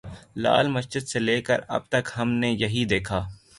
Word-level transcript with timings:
لال 0.35 0.67
مسجد 0.67 1.07
سے 1.07 1.19
لے 1.19 1.41
کر 1.41 1.59
اب 1.67 1.81
تک 1.89 2.09
ہم 2.17 2.29
نے 2.31 2.51
یہی 2.51 2.85
دیکھا۔ 2.85 3.19